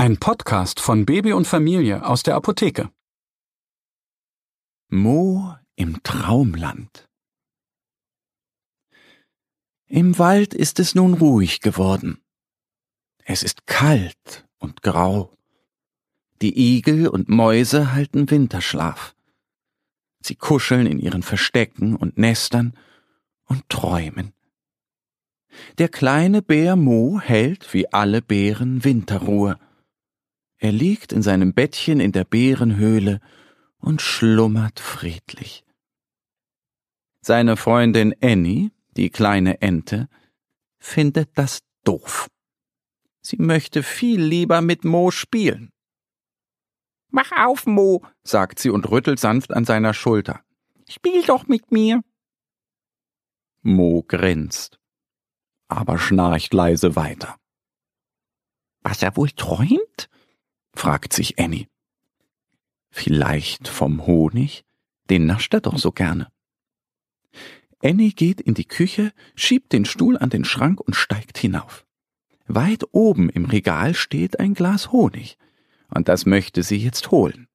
[0.00, 2.88] Ein Podcast von Baby und Familie aus der Apotheke.
[4.88, 7.06] Mo im Traumland.
[9.88, 12.22] Im Wald ist es nun ruhig geworden.
[13.24, 15.36] Es ist kalt und grau.
[16.40, 19.14] Die Igel und Mäuse halten Winterschlaf.
[20.22, 22.72] Sie kuscheln in ihren Verstecken und Nestern
[23.44, 24.32] und träumen.
[25.76, 29.58] Der kleine Bär Mo hält wie alle Bären Winterruhe.
[30.62, 33.20] Er liegt in seinem Bettchen in der Bärenhöhle
[33.78, 35.64] und schlummert friedlich.
[37.22, 40.10] Seine Freundin Annie, die kleine Ente,
[40.78, 42.28] findet das doof.
[43.22, 45.72] Sie möchte viel lieber mit Mo spielen.
[47.08, 50.44] Mach auf, Mo, sagt sie und rüttelt sanft an seiner Schulter.
[50.90, 52.02] Spiel doch mit mir.
[53.62, 54.78] Mo grinst,
[55.68, 57.38] aber schnarcht leise weiter.
[58.82, 60.10] Was er wohl träumt?
[60.74, 61.66] Fragt sich Annie.
[62.90, 64.64] Vielleicht vom Honig?
[65.08, 66.28] Den nascht er doch so gerne.
[67.82, 71.86] Annie geht in die Küche, schiebt den Stuhl an den Schrank und steigt hinauf.
[72.46, 75.38] Weit oben im Regal steht ein Glas Honig,
[75.88, 77.48] und das möchte sie jetzt holen.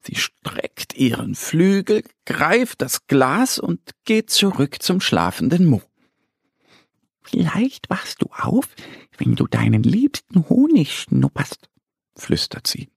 [0.00, 5.82] Sie streckt ihren Flügel, greift das Glas und geht zurück zum schlafenden Mo.
[7.22, 8.68] Vielleicht wachst du auf,
[9.18, 11.65] wenn du deinen liebsten Honig schnupperst,
[12.16, 12.90] flüstert sie.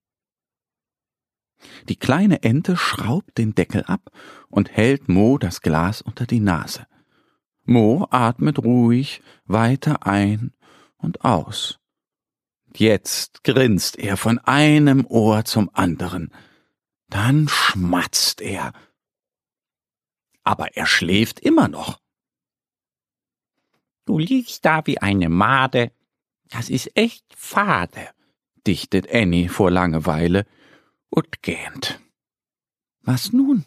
[1.88, 4.12] Die kleine Ente schraubt den Deckel ab
[4.50, 6.88] und hält Mo das Glas unter die Nase.
[7.64, 10.54] Mo atmet ruhig weiter ein
[10.98, 11.80] und aus.
[12.76, 16.32] Jetzt grinst er von einem Ohr zum anderen.
[17.10, 18.74] Dann schmatzt er.
[20.44, 22.00] Aber er schläft immer noch.
[24.06, 25.92] Du liegst da wie eine Made.
[26.50, 28.10] Das ist echt fade,
[28.68, 30.46] dichtet Annie vor Langeweile
[31.10, 32.00] und gähnt.
[33.02, 33.66] Was nun?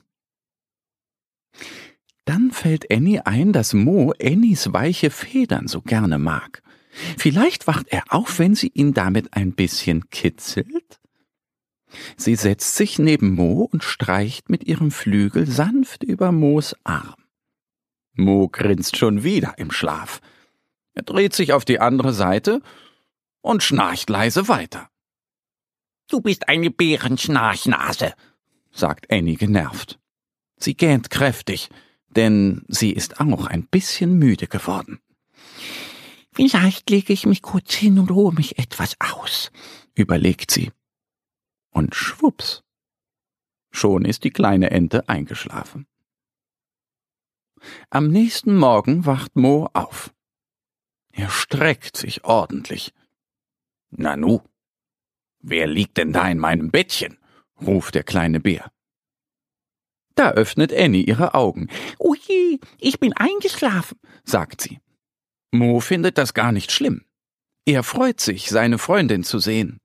[2.25, 6.63] Dann fällt Annie ein, dass Mo Annies weiche Federn so gerne mag.
[7.17, 11.01] Vielleicht wacht er auf, wenn sie ihn damit ein bisschen kitzelt?
[12.17, 17.17] Sie setzt sich neben Mo und streicht mit ihrem Flügel sanft über Moos Arm.
[18.15, 20.21] Mo grinst schon wieder im Schlaf.
[20.95, 22.61] Er dreht sich auf die andere Seite
[23.43, 24.89] und schnarcht leise weiter.
[26.09, 28.15] Du bist eine Bärenschnarchnase,
[28.71, 29.99] sagt Annie genervt.
[30.57, 31.69] Sie gähnt kräftig,
[32.09, 35.01] denn sie ist auch ein bisschen müde geworden.
[36.33, 39.51] Vielleicht lege ich mich kurz hin und ruhe mich etwas aus,
[39.95, 40.73] überlegt sie.
[41.71, 42.63] Und schwups.
[43.71, 45.87] Schon ist die kleine Ente eingeschlafen.
[47.91, 50.13] Am nächsten Morgen wacht Mo auf.
[51.13, 52.93] Er streckt sich ordentlich.
[53.93, 54.41] Nanu,
[55.41, 57.19] wer liegt denn da in meinem Bettchen?
[57.61, 58.73] ruft der kleine Bär.
[60.15, 61.69] Da öffnet Annie ihre Augen.
[61.99, 64.81] Ui, ich bin eingeschlafen, sagt sie.
[65.53, 67.05] Mo findet das gar nicht schlimm.
[67.65, 69.79] Er freut sich, seine Freundin zu sehen.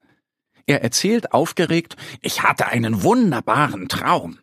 [0.65, 4.39] Er erzählt aufgeregt, ich hatte einen wunderbaren Traum.